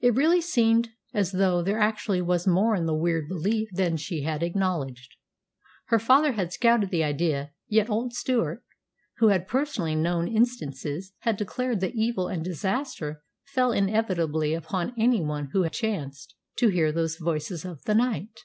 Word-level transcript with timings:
It 0.00 0.16
really 0.16 0.40
seemed 0.40 0.88
as 1.14 1.30
though 1.30 1.62
there 1.62 1.78
actually 1.78 2.20
was 2.20 2.48
more 2.48 2.74
in 2.74 2.86
the 2.86 2.96
weird 2.96 3.28
belief 3.28 3.68
than 3.70 3.96
she 3.96 4.22
had 4.22 4.42
acknowledged. 4.42 5.14
Her 5.84 6.00
father 6.00 6.32
had 6.32 6.52
scouted 6.52 6.90
the 6.90 7.04
idea, 7.04 7.52
yet 7.68 7.88
old 7.88 8.12
Stewart, 8.12 8.64
who 9.18 9.28
had 9.28 9.46
personally 9.46 9.94
known 9.94 10.26
instances, 10.26 11.12
had 11.20 11.36
declared 11.36 11.78
that 11.78 11.94
evil 11.94 12.26
and 12.26 12.42
disaster 12.44 13.22
fell 13.44 13.70
inevitably 13.70 14.52
upon 14.52 14.94
any 14.98 15.20
one 15.22 15.50
who 15.52 15.68
chanced 15.68 16.34
to 16.56 16.66
hear 16.66 16.90
those 16.90 17.16
voices 17.16 17.64
of 17.64 17.84
the 17.84 17.94
night. 17.94 18.40